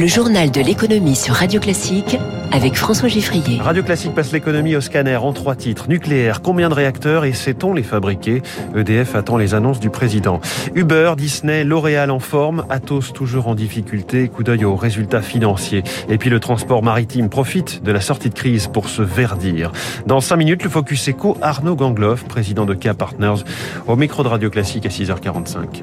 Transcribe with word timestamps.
Le 0.00 0.06
journal 0.06 0.50
de 0.50 0.62
l'économie 0.62 1.14
sur 1.14 1.34
Radio 1.34 1.60
Classique 1.60 2.16
avec 2.52 2.74
François 2.74 3.10
Giffrier. 3.10 3.60
Radio 3.60 3.82
Classique 3.82 4.14
passe 4.14 4.32
l'économie 4.32 4.74
au 4.74 4.80
scanner 4.80 5.16
en 5.16 5.34
trois 5.34 5.54
titres. 5.54 5.90
Nucléaire, 5.90 6.40
combien 6.40 6.70
de 6.70 6.74
réacteurs 6.74 7.26
et 7.26 7.34
sait-on 7.34 7.74
les 7.74 7.82
fabriquer? 7.82 8.40
EDF 8.74 9.14
attend 9.14 9.36
les 9.36 9.52
annonces 9.52 9.78
du 9.78 9.90
président. 9.90 10.40
Uber, 10.74 11.12
Disney, 11.18 11.64
L'Oréal 11.64 12.10
en 12.10 12.18
forme, 12.18 12.64
Atos 12.70 13.12
toujours 13.12 13.46
en 13.46 13.54
difficulté, 13.54 14.28
coup 14.28 14.42
d'œil 14.42 14.64
aux 14.64 14.74
résultats 14.74 15.20
financiers. 15.20 15.82
Et 16.08 16.16
puis 16.16 16.30
le 16.30 16.40
transport 16.40 16.82
maritime 16.82 17.28
profite 17.28 17.82
de 17.82 17.92
la 17.92 18.00
sortie 18.00 18.30
de 18.30 18.34
crise 18.34 18.68
pour 18.68 18.88
se 18.88 19.02
verdir. 19.02 19.70
Dans 20.06 20.22
cinq 20.22 20.36
minutes, 20.36 20.64
le 20.64 20.70
Focus 20.70 21.10
Eco, 21.10 21.36
Arnaud 21.42 21.76
Gangloff, 21.76 22.24
président 22.24 22.64
de 22.64 22.72
K 22.72 22.94
Partners, 22.94 23.44
au 23.86 23.96
micro 23.96 24.22
de 24.22 24.28
Radio 24.28 24.48
Classique 24.48 24.86
à 24.86 24.88
6h45. 24.88 25.82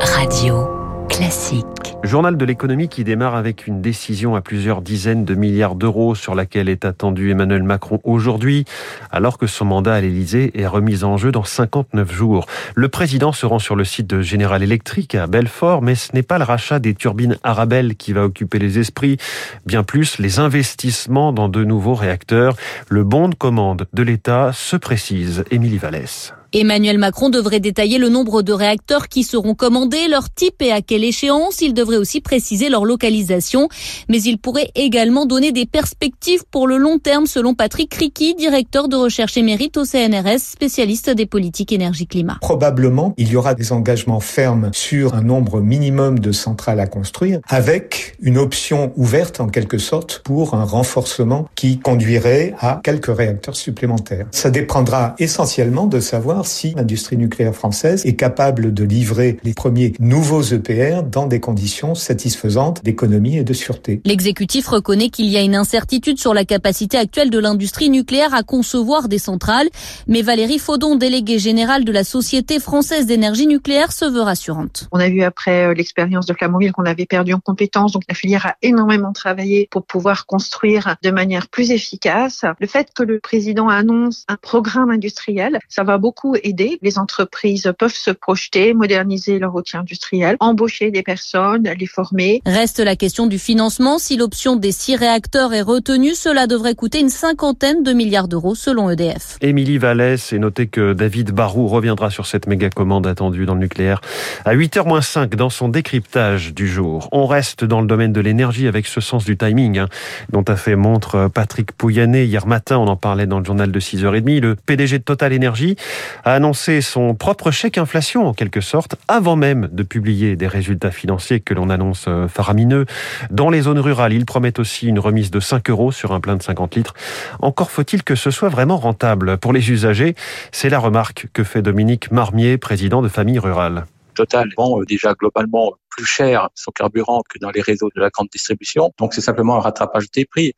Radio 0.00 0.66
Classique. 1.10 1.79
Journal 2.02 2.36
de 2.38 2.44
l'économie 2.46 2.88
qui 2.88 3.04
démarre 3.04 3.34
avec 3.34 3.66
une 3.66 3.82
décision 3.82 4.34
à 4.34 4.40
plusieurs 4.40 4.80
dizaines 4.80 5.26
de 5.26 5.34
milliards 5.34 5.74
d'euros 5.74 6.14
sur 6.14 6.34
laquelle 6.34 6.70
est 6.70 6.86
attendu 6.86 7.30
Emmanuel 7.30 7.62
Macron 7.62 8.00
aujourd'hui, 8.04 8.64
alors 9.10 9.36
que 9.36 9.46
son 9.46 9.66
mandat 9.66 9.94
à 9.94 10.00
l'Élysée 10.00 10.50
est 10.58 10.66
remis 10.66 11.04
en 11.04 11.18
jeu 11.18 11.30
dans 11.30 11.44
59 11.44 12.10
jours. 12.10 12.46
Le 12.74 12.88
président 12.88 13.32
se 13.32 13.44
rend 13.44 13.58
sur 13.58 13.76
le 13.76 13.84
site 13.84 14.06
de 14.06 14.22
General 14.22 14.62
Electric 14.62 15.14
à 15.14 15.26
Belfort, 15.26 15.82
mais 15.82 15.94
ce 15.94 16.14
n'est 16.14 16.22
pas 16.22 16.38
le 16.38 16.44
rachat 16.44 16.78
des 16.78 16.94
turbines 16.94 17.36
Arabelle 17.42 17.94
qui 17.96 18.14
va 18.14 18.24
occuper 18.24 18.58
les 18.58 18.78
esprits, 18.78 19.18
bien 19.66 19.82
plus 19.82 20.18
les 20.18 20.38
investissements 20.38 21.32
dans 21.32 21.50
de 21.50 21.64
nouveaux 21.64 21.94
réacteurs. 21.94 22.56
Le 22.88 23.04
bon 23.04 23.28
de 23.28 23.34
commande 23.34 23.86
de 23.92 24.02
l'État 24.02 24.52
se 24.54 24.76
précise. 24.76 25.44
Émilie 25.50 25.78
Vallès. 25.78 26.32
Emmanuel 26.52 26.98
Macron 26.98 27.28
devrait 27.28 27.60
détailler 27.60 27.98
le 27.98 28.08
nombre 28.08 28.42
de 28.42 28.52
réacteurs 28.52 29.08
qui 29.08 29.22
seront 29.22 29.54
commandés, 29.54 30.08
leur 30.08 30.30
type 30.30 30.60
et 30.62 30.72
à 30.72 30.82
quelle 30.82 31.04
échéance. 31.04 31.60
Il 31.60 31.74
devrait 31.74 31.96
aussi 31.96 32.20
préciser 32.20 32.68
leur 32.68 32.84
localisation. 32.84 33.68
Mais 34.08 34.20
il 34.20 34.38
pourrait 34.38 34.70
également 34.74 35.26
donner 35.26 35.52
des 35.52 35.64
perspectives 35.64 36.42
pour 36.50 36.66
le 36.66 36.76
long 36.76 36.98
terme, 36.98 37.26
selon 37.26 37.54
Patrick 37.54 37.94
Ricky, 37.94 38.34
directeur 38.34 38.88
de 38.88 38.96
recherche 38.96 39.36
émérite 39.36 39.76
au 39.76 39.84
CNRS, 39.84 40.40
spécialiste 40.40 41.10
des 41.10 41.26
politiques 41.26 41.70
énergie-climat. 41.70 42.38
Probablement, 42.40 43.14
il 43.16 43.30
y 43.30 43.36
aura 43.36 43.54
des 43.54 43.70
engagements 43.70 44.20
fermes 44.20 44.70
sur 44.72 45.14
un 45.14 45.22
nombre 45.22 45.60
minimum 45.60 46.18
de 46.18 46.32
centrales 46.32 46.80
à 46.80 46.88
construire, 46.88 47.38
avec 47.48 48.16
une 48.20 48.38
option 48.38 48.92
ouverte 48.96 49.40
en 49.40 49.46
quelque 49.46 49.78
sorte 49.78 50.20
pour 50.24 50.54
un 50.54 50.64
renforcement 50.64 51.48
qui 51.54 51.78
conduirait 51.78 52.54
à 52.58 52.80
quelques 52.82 53.14
réacteurs 53.14 53.56
supplémentaires. 53.56 54.26
Ça 54.32 54.50
dépendra 54.50 55.14
essentiellement 55.20 55.86
de 55.86 56.00
savoir 56.00 56.39
si 56.46 56.74
l'industrie 56.74 57.16
nucléaire 57.16 57.54
française 57.54 58.04
est 58.06 58.16
capable 58.16 58.72
de 58.74 58.84
livrer 58.84 59.38
les 59.44 59.54
premiers 59.54 59.92
nouveaux 59.98 60.42
EPR 60.42 61.02
dans 61.02 61.26
des 61.26 61.40
conditions 61.40 61.94
satisfaisantes 61.94 62.82
d'économie 62.84 63.36
et 63.36 63.44
de 63.44 63.52
sûreté. 63.52 64.00
L'exécutif 64.04 64.68
reconnaît 64.68 65.10
qu'il 65.10 65.26
y 65.26 65.36
a 65.36 65.42
une 65.42 65.54
incertitude 65.54 66.18
sur 66.18 66.34
la 66.34 66.44
capacité 66.44 66.96
actuelle 66.96 67.30
de 67.30 67.38
l'industrie 67.38 67.90
nucléaire 67.90 68.34
à 68.34 68.42
concevoir 68.42 69.08
des 69.08 69.18
centrales, 69.18 69.68
mais 70.06 70.22
Valérie 70.22 70.58
Faudon, 70.58 70.96
déléguée 70.96 71.38
générale 71.38 71.84
de 71.84 71.92
la 71.92 72.04
Société 72.04 72.58
française 72.58 73.06
d'énergie 73.06 73.46
nucléaire, 73.46 73.92
se 73.92 74.04
veut 74.04 74.20
rassurante. 74.20 74.88
On 74.92 75.00
a 75.00 75.08
vu 75.08 75.22
après 75.22 75.66
euh, 75.66 75.74
l'expérience 75.74 76.26
de 76.26 76.34
Flamanville 76.34 76.72
qu'on 76.72 76.84
avait 76.84 77.06
perdu 77.06 77.32
en 77.32 77.40
compétences, 77.40 77.92
donc 77.92 78.02
la 78.08 78.14
filière 78.14 78.46
a 78.46 78.56
énormément 78.62 79.12
travaillé 79.12 79.68
pour 79.70 79.84
pouvoir 79.84 80.26
construire 80.26 80.96
de 81.02 81.10
manière 81.10 81.48
plus 81.48 81.70
efficace. 81.70 82.44
Le 82.58 82.66
fait 82.66 82.88
que 82.94 83.02
le 83.02 83.20
président 83.20 83.68
annonce 83.68 84.24
un 84.28 84.36
programme 84.36 84.90
industriel, 84.90 85.58
ça 85.68 85.84
va 85.84 85.98
beaucoup 85.98 86.29
aider. 86.42 86.78
Les 86.82 86.98
entreprises 86.98 87.72
peuvent 87.78 87.94
se 87.94 88.10
projeter, 88.10 88.74
moderniser 88.74 89.38
leur 89.38 89.54
outil 89.54 89.76
industriel, 89.76 90.36
embaucher 90.40 90.90
des 90.90 91.02
personnes, 91.02 91.68
les 91.78 91.86
former. 91.86 92.42
Reste 92.46 92.80
la 92.80 92.96
question 92.96 93.26
du 93.26 93.38
financement. 93.38 93.98
Si 93.98 94.16
l'option 94.16 94.56
des 94.56 94.72
six 94.72 94.96
réacteurs 94.96 95.52
est 95.54 95.62
retenue, 95.62 96.14
cela 96.14 96.46
devrait 96.46 96.74
coûter 96.74 97.00
une 97.00 97.08
cinquantaine 97.08 97.82
de 97.82 97.92
milliards 97.92 98.28
d'euros 98.28 98.54
selon 98.54 98.90
EDF. 98.90 99.38
Émilie 99.40 99.78
Vallès, 99.78 100.32
et 100.32 100.38
notez 100.38 100.66
que 100.66 100.92
David 100.92 101.32
Barou 101.32 101.68
reviendra 101.68 102.10
sur 102.10 102.26
cette 102.26 102.46
méga 102.46 102.70
commande 102.70 103.06
attendue 103.06 103.46
dans 103.46 103.54
le 103.54 103.60
nucléaire 103.60 104.00
à 104.44 104.54
8h-5 104.54 105.34
dans 105.34 105.50
son 105.50 105.68
décryptage 105.68 106.54
du 106.54 106.68
jour. 106.68 107.08
On 107.12 107.26
reste 107.26 107.64
dans 107.64 107.80
le 107.80 107.86
domaine 107.86 108.12
de 108.12 108.20
l'énergie 108.20 108.66
avec 108.66 108.86
ce 108.86 109.00
sens 109.00 109.24
du 109.24 109.36
timing 109.36 109.78
hein, 109.78 109.88
dont 110.30 110.42
a 110.42 110.56
fait 110.56 110.76
montre 110.76 111.28
Patrick 111.32 111.72
Pouyanné 111.72 112.24
hier 112.24 112.46
matin. 112.46 112.78
On 112.78 112.88
en 112.88 112.96
parlait 112.96 113.26
dans 113.26 113.38
le 113.38 113.44
journal 113.44 113.70
de 113.70 113.80
6h30. 113.80 114.40
Le 114.40 114.54
PDG 114.54 114.98
de 114.98 115.04
Total 115.04 115.34
Energy 115.34 115.76
a 116.24 116.34
annoncé 116.34 116.80
son 116.80 117.14
propre 117.14 117.50
chèque 117.50 117.78
inflation 117.78 118.26
en 118.26 118.34
quelque 118.34 118.60
sorte 118.60 118.96
avant 119.08 119.36
même 119.36 119.68
de 119.72 119.82
publier 119.82 120.36
des 120.36 120.46
résultats 120.46 120.90
financiers 120.90 121.40
que 121.40 121.54
l'on 121.54 121.70
annonce 121.70 122.06
euh, 122.08 122.28
faramineux. 122.28 122.86
Dans 123.30 123.50
les 123.50 123.62
zones 123.62 123.78
rurales, 123.78 124.12
il 124.12 124.26
promet 124.26 124.58
aussi 124.58 124.86
une 124.86 124.98
remise 124.98 125.30
de 125.30 125.40
5 125.40 125.70
euros 125.70 125.92
sur 125.92 126.12
un 126.12 126.20
plein 126.20 126.36
de 126.36 126.42
50 126.42 126.74
litres. 126.76 126.94
Encore 127.40 127.70
faut-il 127.70 128.02
que 128.02 128.14
ce 128.14 128.30
soit 128.30 128.48
vraiment 128.48 128.76
rentable 128.76 129.38
pour 129.38 129.52
les 129.52 129.70
usagers. 129.70 130.14
C'est 130.52 130.68
la 130.68 130.78
remarque 130.78 131.28
que 131.32 131.44
fait 131.44 131.62
Dominique 131.62 132.10
Marmier, 132.10 132.58
président 132.58 133.02
de 133.02 133.08
Famille 133.08 133.38
Rurale. 133.38 133.86
Total 134.20 134.50
vend 134.54 134.78
euh, 134.78 134.84
déjà 134.84 135.14
globalement 135.14 135.72
plus 135.88 136.04
cher 136.04 136.50
son 136.54 136.70
carburant 136.72 137.22
que 137.26 137.38
dans 137.38 137.50
les 137.50 137.62
réseaux 137.62 137.88
de 137.96 138.02
la 138.02 138.10
grande 138.10 138.28
distribution. 138.30 138.92
Donc 138.98 139.14
c'est 139.14 139.22
simplement 139.22 139.56
un 139.56 139.60
rattrapage 139.60 140.10
des 140.10 140.26
prix. 140.26 140.52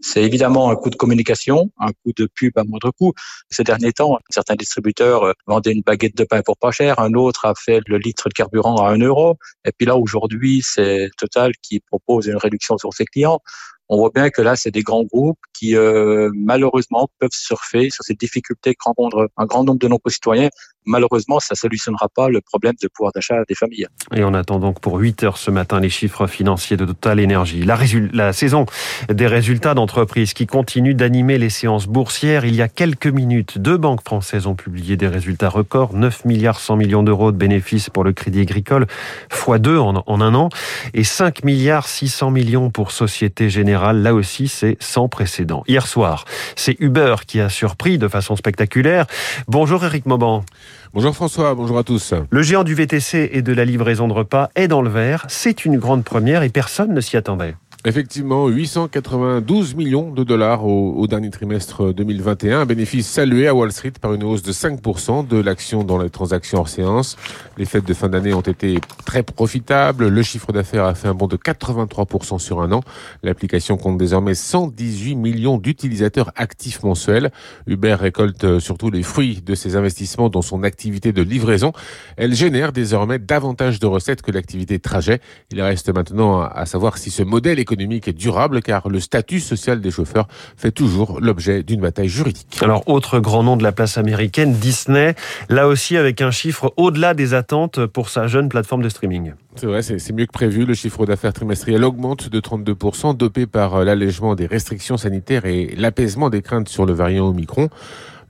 C'est 0.00 0.22
évidemment 0.22 0.70
un 0.70 0.76
coût 0.76 0.88
de 0.88 0.94
communication, 0.94 1.72
un 1.80 1.88
coût 1.88 2.12
de 2.16 2.28
pub 2.32 2.56
à 2.56 2.62
moindre 2.62 2.92
coût. 2.92 3.12
Ces 3.50 3.64
derniers 3.64 3.92
temps, 3.92 4.20
certains 4.30 4.54
distributeurs 4.54 5.24
euh, 5.24 5.32
vendaient 5.48 5.72
une 5.72 5.82
baguette 5.82 6.16
de 6.16 6.22
pain 6.22 6.42
pour 6.42 6.56
pas 6.56 6.70
cher, 6.70 7.00
un 7.00 7.14
autre 7.14 7.44
a 7.44 7.54
fait 7.56 7.80
le 7.88 7.98
litre 7.98 8.28
de 8.28 8.34
carburant 8.34 8.76
à 8.76 8.90
un 8.90 8.98
euro. 8.98 9.36
Et 9.64 9.72
puis 9.76 9.84
là 9.84 9.96
aujourd'hui, 9.96 10.62
c'est 10.64 11.10
Total 11.18 11.50
qui 11.60 11.80
propose 11.80 12.28
une 12.28 12.36
réduction 12.36 12.78
sur 12.78 12.94
ses 12.94 13.04
clients 13.04 13.40
on 13.88 13.96
voit 13.96 14.10
bien 14.14 14.28
que 14.30 14.42
là, 14.42 14.54
c'est 14.54 14.70
des 14.70 14.82
grands 14.82 15.04
groupes 15.04 15.38
qui, 15.54 15.74
euh, 15.74 16.30
malheureusement, 16.34 17.08
peuvent 17.18 17.30
surfer 17.32 17.88
sur 17.90 18.04
ces 18.04 18.14
difficultés 18.14 18.74
que 18.74 18.84
rencontrent 18.84 19.28
un 19.36 19.46
grand 19.46 19.64
nombre 19.64 19.78
de 19.78 19.88
nos 19.88 19.98
concitoyens. 19.98 20.50
Malheureusement, 20.84 21.40
ça 21.40 21.52
ne 21.52 21.56
solutionnera 21.56 22.08
pas 22.08 22.28
le 22.28 22.40
problème 22.40 22.74
de 22.82 22.88
pouvoir 22.88 23.12
d'achat 23.12 23.42
des 23.48 23.54
familles. 23.54 23.86
Et 24.14 24.24
on 24.24 24.34
attend 24.34 24.58
donc 24.58 24.80
pour 24.80 24.96
8 24.96 25.22
heures 25.22 25.36
ce 25.36 25.50
matin 25.50 25.80
les 25.80 25.90
chiffres 25.90 26.26
financiers 26.26 26.76
de 26.76 26.84
Total 26.84 27.20
Énergie. 27.20 27.62
La, 27.64 28.32
saison 28.32 28.66
des 29.08 29.26
résultats 29.26 29.74
d'entreprises 29.74 30.32
qui 30.34 30.46
continuent 30.46 30.94
d'animer 30.94 31.38
les 31.38 31.50
séances 31.50 31.86
boursières. 31.86 32.44
Il 32.44 32.54
y 32.54 32.62
a 32.62 32.68
quelques 32.68 33.06
minutes, 33.06 33.58
deux 33.58 33.76
banques 33.76 34.02
françaises 34.04 34.46
ont 34.46 34.54
publié 34.54 34.96
des 34.96 35.08
résultats 35.08 35.48
records. 35.48 35.94
9 35.94 36.24
milliards 36.24 36.60
100 36.60 36.76
millions 36.76 37.02
d'euros 37.02 37.32
de 37.32 37.36
bénéfices 37.36 37.90
pour 37.90 38.04
le 38.04 38.12
Crédit 38.12 38.40
Agricole, 38.40 38.86
x 39.30 39.60
2 39.60 39.78
en, 39.78 40.02
en 40.06 40.20
un 40.20 40.34
an. 40.34 40.48
Et 40.94 41.04
5 41.04 41.44
milliards 41.44 41.86
600 41.86 42.30
millions 42.30 42.70
pour 42.70 42.92
Société 42.92 43.50
Générale 43.50 43.77
Là 43.78 44.14
aussi, 44.14 44.48
c'est 44.48 44.76
sans 44.80 45.08
précédent. 45.08 45.62
Hier 45.68 45.86
soir, 45.86 46.24
c'est 46.56 46.76
Uber 46.80 47.16
qui 47.26 47.40
a 47.40 47.48
surpris 47.48 47.98
de 47.98 48.08
façon 48.08 48.36
spectaculaire. 48.36 49.06
Bonjour 49.46 49.84
Eric 49.84 50.06
Mauban. 50.06 50.44
Bonjour 50.92 51.14
François, 51.14 51.54
bonjour 51.54 51.78
à 51.78 51.84
tous. 51.84 52.14
Le 52.30 52.42
géant 52.42 52.64
du 52.64 52.74
VTC 52.74 53.30
et 53.32 53.42
de 53.42 53.52
la 53.52 53.64
livraison 53.64 54.08
de 54.08 54.12
repas 54.12 54.48
est 54.54 54.68
dans 54.68 54.82
le 54.82 54.90
vert. 54.90 55.24
C'est 55.28 55.64
une 55.64 55.78
grande 55.78 56.02
première 56.04 56.42
et 56.42 56.48
personne 56.48 56.92
ne 56.92 57.00
s'y 57.00 57.16
attendait. 57.16 57.54
Effectivement, 57.84 58.48
892 58.48 59.76
millions 59.76 60.10
de 60.10 60.24
dollars 60.24 60.66
au, 60.66 61.06
dernier 61.06 61.30
trimestre 61.30 61.94
2021, 61.94 62.62
un 62.62 62.66
bénéfice 62.66 63.06
salué 63.06 63.46
à 63.46 63.54
Wall 63.54 63.70
Street 63.70 63.92
par 64.00 64.12
une 64.14 64.24
hausse 64.24 64.42
de 64.42 64.50
5% 64.50 65.28
de 65.28 65.36
l'action 65.36 65.84
dans 65.84 65.96
les 65.96 66.10
transactions 66.10 66.58
hors 66.58 66.68
séance. 66.68 67.16
Les 67.56 67.66
fêtes 67.66 67.84
de 67.84 67.94
fin 67.94 68.08
d'année 68.08 68.34
ont 68.34 68.40
été 68.40 68.80
très 69.04 69.22
profitables. 69.22 70.08
Le 70.08 70.22
chiffre 70.24 70.50
d'affaires 70.50 70.86
a 70.86 70.96
fait 70.96 71.06
un 71.06 71.14
bond 71.14 71.28
de 71.28 71.36
83% 71.36 72.40
sur 72.40 72.62
un 72.62 72.72
an. 72.72 72.80
L'application 73.22 73.76
compte 73.76 73.96
désormais 73.96 74.34
118 74.34 75.14
millions 75.14 75.56
d'utilisateurs 75.56 76.32
actifs 76.34 76.82
mensuels. 76.82 77.30
Uber 77.68 77.94
récolte 77.94 78.58
surtout 78.58 78.90
les 78.90 79.04
fruits 79.04 79.40
de 79.40 79.54
ses 79.54 79.76
investissements 79.76 80.30
dans 80.30 80.42
son 80.42 80.64
activité 80.64 81.12
de 81.12 81.22
livraison. 81.22 81.72
Elle 82.16 82.34
génère 82.34 82.72
désormais 82.72 83.20
davantage 83.20 83.78
de 83.78 83.86
recettes 83.86 84.22
que 84.22 84.32
l'activité 84.32 84.80
trajet. 84.80 85.20
Il 85.52 85.62
reste 85.62 85.94
maintenant 85.94 86.42
à 86.42 86.66
savoir 86.66 86.98
si 86.98 87.12
ce 87.12 87.22
modèle 87.22 87.60
est 87.60 87.67
économique 87.68 88.08
et 88.08 88.12
durable 88.12 88.62
car 88.62 88.88
le 88.88 88.98
statut 88.98 89.40
social 89.40 89.80
des 89.80 89.90
chauffeurs 89.90 90.26
fait 90.56 90.70
toujours 90.70 91.20
l'objet 91.20 91.62
d'une 91.62 91.80
bataille 91.80 92.08
juridique. 92.08 92.58
Alors, 92.62 92.82
autre 92.88 93.20
grand 93.20 93.42
nom 93.42 93.56
de 93.56 93.62
la 93.62 93.72
place 93.72 93.98
américaine, 93.98 94.54
Disney, 94.54 95.14
là 95.50 95.68
aussi 95.68 95.96
avec 95.96 96.22
un 96.22 96.30
chiffre 96.30 96.72
au-delà 96.76 97.12
des 97.12 97.34
attentes 97.34 97.84
pour 97.86 98.08
sa 98.08 98.26
jeune 98.26 98.48
plateforme 98.48 98.82
de 98.82 98.88
streaming. 98.88 99.32
C'est 99.56 99.66
vrai, 99.66 99.82
c'est 99.82 100.12
mieux 100.12 100.26
que 100.26 100.32
prévu. 100.32 100.64
Le 100.64 100.74
chiffre 100.74 101.04
d'affaires 101.04 101.32
trimestriel 101.32 101.84
augmente 101.84 102.28
de 102.28 102.40
32%, 102.40 103.16
dopé 103.16 103.46
par 103.46 103.84
l'allègement 103.84 104.34
des 104.34 104.46
restrictions 104.46 104.96
sanitaires 104.96 105.44
et 105.44 105.74
l'apaisement 105.76 106.30
des 106.30 106.42
craintes 106.42 106.68
sur 106.68 106.86
le 106.86 106.92
variant 106.92 107.28
Omicron. 107.28 107.68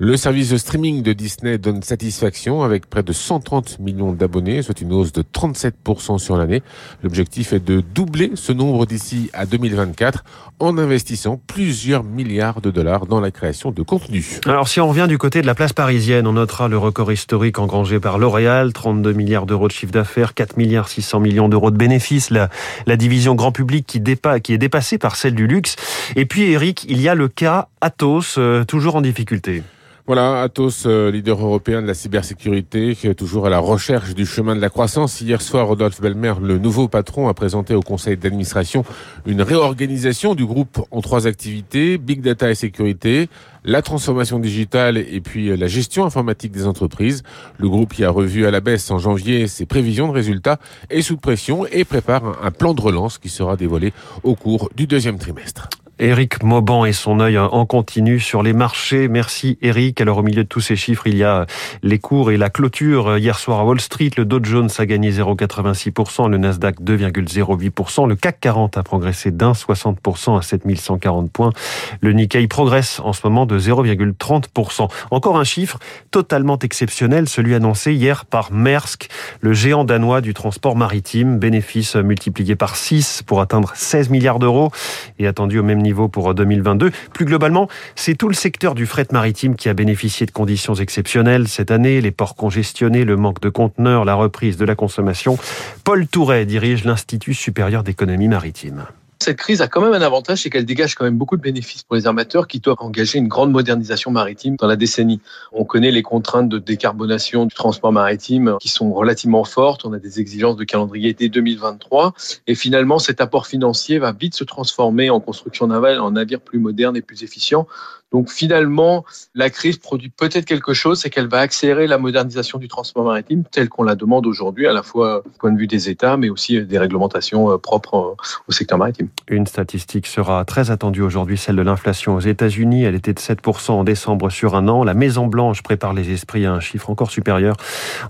Le 0.00 0.16
service 0.16 0.50
de 0.50 0.58
streaming 0.58 1.02
de 1.02 1.12
Disney 1.12 1.58
donne 1.58 1.82
satisfaction 1.82 2.62
avec 2.62 2.88
près 2.88 3.02
de 3.02 3.12
130 3.12 3.80
millions 3.80 4.12
d'abonnés, 4.12 4.62
soit 4.62 4.80
une 4.80 4.92
hausse 4.92 5.10
de 5.10 5.22
37% 5.22 6.18
sur 6.18 6.36
l'année. 6.36 6.62
L'objectif 7.02 7.52
est 7.52 7.58
de 7.58 7.80
doubler 7.80 8.30
ce 8.36 8.52
nombre 8.52 8.86
d'ici 8.86 9.28
à 9.32 9.44
2024 9.44 10.22
en 10.60 10.78
investissant 10.78 11.40
plusieurs 11.48 12.04
milliards 12.04 12.60
de 12.60 12.70
dollars 12.70 13.06
dans 13.06 13.18
la 13.18 13.32
création 13.32 13.72
de 13.72 13.82
contenu. 13.82 14.24
Alors 14.46 14.68
si 14.68 14.78
on 14.78 14.86
revient 14.86 15.06
du 15.08 15.18
côté 15.18 15.42
de 15.42 15.48
la 15.48 15.56
place 15.56 15.72
parisienne, 15.72 16.28
on 16.28 16.34
notera 16.34 16.68
le 16.68 16.78
record 16.78 17.10
historique 17.10 17.58
engrangé 17.58 17.98
par 17.98 18.18
L'Oréal, 18.18 18.72
32 18.72 19.12
milliards 19.14 19.46
d'euros 19.46 19.66
de 19.66 19.72
chiffre 19.72 19.90
d'affaires, 19.90 20.34
4 20.34 20.58
milliards 20.58 20.88
600 20.88 21.18
millions 21.18 21.48
d'euros 21.48 21.72
de 21.72 21.76
bénéfices, 21.76 22.30
la, 22.30 22.48
division 22.96 23.34
grand 23.34 23.50
public 23.50 23.84
qui 23.84 23.98
est 23.98 24.58
dépassée 24.58 24.98
par 24.98 25.16
celle 25.16 25.34
du 25.34 25.48
luxe. 25.48 25.74
Et 26.14 26.24
puis 26.24 26.52
Eric, 26.52 26.86
il 26.88 27.00
y 27.00 27.08
a 27.08 27.16
le 27.16 27.26
cas 27.26 27.66
Atos, 27.80 28.36
euh, 28.38 28.62
toujours 28.62 28.94
en 28.94 29.00
difficulté. 29.00 29.64
Voilà, 30.08 30.40
Atos, 30.40 30.86
euh, 30.86 31.10
leader 31.10 31.38
européen 31.38 31.82
de 31.82 31.86
la 31.86 31.92
cybersécurité, 31.92 32.96
qui 32.96 33.08
est 33.08 33.14
toujours 33.14 33.46
à 33.46 33.50
la 33.50 33.58
recherche 33.58 34.14
du 34.14 34.24
chemin 34.24 34.56
de 34.56 34.60
la 34.62 34.70
croissance. 34.70 35.20
Hier 35.20 35.42
soir, 35.42 35.66
Rodolphe 35.66 36.00
Belmer, 36.00 36.32
le 36.40 36.56
nouveau 36.56 36.88
patron, 36.88 37.28
a 37.28 37.34
présenté 37.34 37.74
au 37.74 37.82
conseil 37.82 38.16
d'administration 38.16 38.86
une 39.26 39.42
réorganisation 39.42 40.34
du 40.34 40.46
groupe 40.46 40.80
en 40.90 41.02
trois 41.02 41.26
activités, 41.26 41.98
Big 41.98 42.22
Data 42.22 42.50
et 42.50 42.54
sécurité, 42.54 43.28
la 43.64 43.82
transformation 43.82 44.38
digitale 44.38 44.96
et 44.96 45.20
puis 45.20 45.50
euh, 45.50 45.56
la 45.58 45.66
gestion 45.66 46.06
informatique 46.06 46.52
des 46.52 46.66
entreprises. 46.66 47.22
Le 47.58 47.68
groupe 47.68 47.92
qui 47.92 48.02
a 48.02 48.10
revu 48.10 48.46
à 48.46 48.50
la 48.50 48.60
baisse 48.60 48.90
en 48.90 48.98
janvier 48.98 49.46
ses 49.46 49.66
prévisions 49.66 50.08
de 50.08 50.12
résultats 50.12 50.58
est 50.88 51.02
sous 51.02 51.18
pression 51.18 51.66
et 51.66 51.84
prépare 51.84 52.42
un 52.42 52.50
plan 52.50 52.72
de 52.72 52.80
relance 52.80 53.18
qui 53.18 53.28
sera 53.28 53.58
dévoilé 53.58 53.92
au 54.22 54.34
cours 54.34 54.70
du 54.74 54.86
deuxième 54.86 55.18
trimestre. 55.18 55.68
Éric 56.00 56.42
Mauban 56.42 56.84
et 56.84 56.92
son 56.92 57.18
œil 57.18 57.38
en 57.38 57.66
continu 57.66 58.20
sur 58.20 58.42
les 58.42 58.52
marchés. 58.52 59.08
Merci 59.08 59.58
Éric. 59.62 60.00
Alors 60.00 60.18
au 60.18 60.22
milieu 60.22 60.44
de 60.44 60.48
tous 60.48 60.60
ces 60.60 60.76
chiffres, 60.76 61.06
il 61.06 61.16
y 61.16 61.24
a 61.24 61.46
les 61.82 61.98
cours 61.98 62.30
et 62.30 62.36
la 62.36 62.50
clôture. 62.50 63.18
Hier 63.18 63.38
soir 63.38 63.60
à 63.60 63.64
Wall 63.64 63.80
Street, 63.80 64.10
le 64.16 64.24
Dow 64.24 64.38
Jones 64.42 64.68
a 64.78 64.86
gagné 64.86 65.10
0,86%, 65.10 66.30
le 66.30 66.38
Nasdaq 66.38 66.80
2,08%, 66.80 68.08
le 68.08 68.14
CAC 68.14 68.38
40 68.40 68.78
a 68.78 68.82
progressé 68.84 69.32
d'un 69.32 69.52
60% 69.52 70.38
à 70.38 70.42
7140 70.42 71.32
points. 71.32 71.52
Le 72.00 72.12
Nikkei 72.12 72.46
progresse 72.46 73.00
en 73.00 73.12
ce 73.12 73.20
moment 73.24 73.44
de 73.44 73.58
0,30%. 73.58 74.88
Encore 75.10 75.38
un 75.38 75.44
chiffre 75.44 75.78
totalement 76.12 76.58
exceptionnel, 76.58 77.28
celui 77.28 77.54
annoncé 77.54 77.92
hier 77.92 78.24
par 78.24 78.52
Maersk, 78.52 79.08
le 79.40 79.52
géant 79.52 79.84
danois 79.84 80.20
du 80.20 80.32
transport 80.32 80.76
maritime. 80.76 81.38
Bénéfice 81.38 81.96
multiplié 81.96 82.54
par 82.54 82.76
6 82.76 83.24
pour 83.26 83.40
atteindre 83.40 83.72
16 83.74 84.10
milliards 84.10 84.38
d'euros 84.38 84.70
et 85.18 85.26
attendu 85.26 85.58
au 85.58 85.64
même 85.64 85.82
niveau 85.82 85.87
pour 86.08 86.34
2022. 86.34 86.90
Plus 87.12 87.24
globalement, 87.24 87.68
c'est 87.94 88.14
tout 88.14 88.28
le 88.28 88.34
secteur 88.34 88.74
du 88.74 88.86
fret 88.86 89.06
maritime 89.12 89.56
qui 89.56 89.68
a 89.68 89.74
bénéficié 89.74 90.26
de 90.26 90.30
conditions 90.30 90.74
exceptionnelles 90.74 91.48
cette 91.48 91.70
année. 91.70 92.00
Les 92.00 92.10
ports 92.10 92.36
congestionnés, 92.36 93.04
le 93.04 93.16
manque 93.16 93.40
de 93.40 93.48
conteneurs, 93.48 94.04
la 94.04 94.14
reprise 94.14 94.56
de 94.56 94.64
la 94.64 94.74
consommation. 94.74 95.38
Paul 95.84 96.06
Touret 96.06 96.46
dirige 96.46 96.84
l'Institut 96.84 97.34
supérieur 97.34 97.82
d'économie 97.82 98.28
maritime. 98.28 98.86
Cette 99.20 99.36
crise 99.36 99.62
a 99.62 99.68
quand 99.68 99.80
même 99.80 99.94
un 99.94 100.02
avantage, 100.02 100.42
c'est 100.42 100.50
qu'elle 100.50 100.64
dégage 100.64 100.94
quand 100.94 101.04
même 101.04 101.18
beaucoup 101.18 101.36
de 101.36 101.42
bénéfices 101.42 101.82
pour 101.82 101.96
les 101.96 102.06
armateurs 102.06 102.46
qui 102.46 102.60
doivent 102.60 102.76
engager 102.78 103.18
une 103.18 103.26
grande 103.26 103.50
modernisation 103.50 104.12
maritime 104.12 104.54
dans 104.56 104.68
la 104.68 104.76
décennie. 104.76 105.20
On 105.52 105.64
connaît 105.64 105.90
les 105.90 106.02
contraintes 106.02 106.48
de 106.48 106.58
décarbonation 106.58 107.44
du 107.44 107.54
transport 107.54 107.90
maritime 107.90 108.56
qui 108.60 108.68
sont 108.68 108.92
relativement 108.92 109.42
fortes. 109.44 109.84
On 109.84 109.92
a 109.92 109.98
des 109.98 110.20
exigences 110.20 110.56
de 110.56 110.62
calendrier 110.62 111.14
dès 111.14 111.28
2023. 111.28 112.14
Et 112.46 112.54
finalement, 112.54 113.00
cet 113.00 113.20
apport 113.20 113.48
financier 113.48 113.98
va 113.98 114.12
vite 114.12 114.36
se 114.36 114.44
transformer 114.44 115.10
en 115.10 115.18
construction 115.18 115.66
navale, 115.66 115.98
en 115.98 116.12
navires 116.12 116.40
plus 116.40 116.60
modernes 116.60 116.96
et 116.96 117.02
plus 117.02 117.24
efficients. 117.24 117.66
Donc 118.12 118.30
finalement, 118.30 119.04
la 119.34 119.50
crise 119.50 119.76
produit 119.76 120.08
peut-être 120.08 120.46
quelque 120.46 120.72
chose, 120.72 121.00
c'est 121.00 121.10
qu'elle 121.10 121.28
va 121.28 121.40
accélérer 121.40 121.86
la 121.86 121.98
modernisation 121.98 122.58
du 122.58 122.68
transport 122.68 123.04
maritime 123.04 123.44
tel 123.50 123.68
qu'on 123.68 123.82
la 123.82 123.94
demande 123.94 124.26
aujourd'hui, 124.26 124.66
à 124.66 124.72
la 124.72 124.82
fois 124.82 125.22
du 125.24 125.38
point 125.38 125.52
de 125.52 125.58
vue 125.58 125.66
des 125.66 125.90
États, 125.90 126.16
mais 126.16 126.30
aussi 126.30 126.62
des 126.64 126.78
réglementations 126.78 127.50
euh, 127.50 127.58
propres 127.58 127.94
euh, 127.94 128.40
au 128.48 128.52
secteur 128.52 128.78
maritime. 128.78 129.08
Une 129.28 129.46
statistique 129.46 130.06
sera 130.06 130.44
très 130.44 130.70
attendue 130.70 131.02
aujourd'hui, 131.02 131.36
celle 131.36 131.56
de 131.56 131.62
l'inflation 131.62 132.16
aux 132.16 132.20
États-Unis. 132.20 132.84
Elle 132.84 132.94
était 132.94 133.12
de 133.12 133.20
7% 133.20 133.72
en 133.72 133.84
décembre 133.84 134.30
sur 134.30 134.54
un 134.54 134.68
an. 134.68 134.84
La 134.84 134.94
Maison 134.94 135.26
Blanche 135.26 135.62
prépare 135.62 135.92
les 135.92 136.10
esprits 136.10 136.46
à 136.46 136.52
un 136.52 136.60
chiffre 136.60 136.90
encore 136.90 137.10
supérieur. 137.10 137.56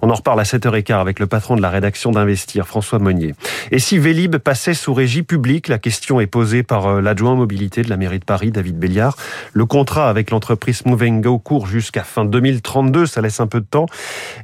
On 0.03 0.11
en 0.11 0.15
reparle 0.15 0.41
à 0.41 0.45
7h15 0.45 1.01
avec 1.01 1.19
le 1.19 1.27
patron 1.27 1.57
de 1.57 1.63
la 1.63 1.71
rédaction 1.71 2.13
d'Investir, 2.13 2.67
François 2.67 2.99
Monnier. 2.99 3.35
Et 3.73 3.79
si 3.79 3.99
Vélib 3.99 4.37
passait 4.37 4.75
sous 4.75 4.95
régie 4.95 5.23
publique, 5.23 5.69
la 5.69 5.79
question 5.79 6.21
est 6.21 6.27
posée 6.27 6.63
par 6.63 6.87
euh, 6.87 7.01
l'adjoint 7.01 7.35
mobilité 7.35 7.83
de 7.83 7.91
la 7.91 7.97
mairie 7.97 8.21
de 8.21 8.25
Paris, 8.25 8.51
David 8.51 8.79
Béliard. 8.79 9.17
Le 9.53 9.67
contrat 9.89 10.11
avec 10.11 10.31
l'entreprise 10.31 10.85
Movengo 10.85 11.39
court 11.39 11.67
jusqu'à 11.67 12.03
fin 12.03 12.27
2032, 12.27 13.07
ça 13.07 13.23
laisse 13.23 13.41
un 13.41 13.47
peu 13.47 13.59
de 13.61 13.65
temps. 13.65 13.87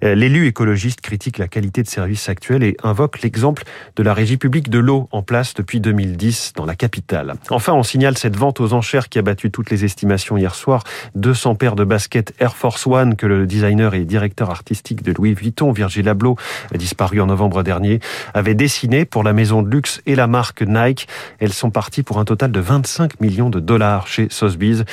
Euh, 0.02 0.14
l'élu 0.14 0.46
écologiste 0.46 1.02
critique 1.02 1.36
la 1.36 1.48
qualité 1.48 1.82
de 1.82 1.86
service 1.86 2.30
actuel 2.30 2.62
et 2.62 2.78
invoque 2.82 3.20
l'exemple 3.20 3.64
de 3.94 4.02
la 4.02 4.14
régie 4.14 4.38
publique 4.38 4.70
de 4.70 4.78
l'eau 4.78 5.06
en 5.12 5.20
place 5.20 5.52
depuis 5.52 5.80
2010 5.80 6.54
dans 6.56 6.64
la 6.64 6.74
capitale. 6.74 7.34
Enfin, 7.50 7.74
on 7.74 7.82
signale 7.82 8.16
cette 8.16 8.36
vente 8.36 8.58
aux 8.58 8.72
enchères 8.72 9.10
qui 9.10 9.18
a 9.18 9.22
battu 9.22 9.50
toutes 9.50 9.68
les 9.68 9.84
estimations 9.84 10.38
hier 10.38 10.54
soir. 10.54 10.82
200 11.14 11.56
paires 11.56 11.76
de 11.76 11.84
baskets 11.84 12.32
Air 12.38 12.56
Force 12.56 12.86
One 12.86 13.14
que 13.14 13.26
le 13.26 13.46
designer 13.46 13.92
et 13.92 14.06
directeur 14.06 14.48
artistique 14.48 15.02
de 15.02 15.12
Louis 15.12 15.34
Vuitton, 15.34 15.72
Virgil 15.72 16.08
Abloh, 16.08 16.36
disparu 16.74 17.20
en 17.20 17.26
novembre 17.26 17.62
dernier, 17.62 18.00
avait 18.32 18.54
dessiné 18.54 19.04
pour 19.04 19.22
la 19.22 19.34
maison 19.34 19.60
de 19.60 19.68
luxe 19.68 20.00
et 20.06 20.14
la 20.14 20.26
marque 20.26 20.62
Nike. 20.62 21.06
Elles 21.38 21.52
sont 21.52 21.70
parties 21.70 22.02
pour 22.02 22.18
un 22.18 22.24
total 22.24 22.50
de 22.50 22.60
25 22.60 23.20
millions 23.20 23.50
de 23.50 23.60
dollars 23.60 24.06
chez 24.06 24.28
Sotheby's, 24.30 24.84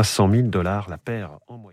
100 0.00 0.30
000 0.30 0.42
dollars 0.48 0.88
la 0.88 0.98
paire 0.98 1.38
en 1.46 1.58
moyenne. 1.58 1.71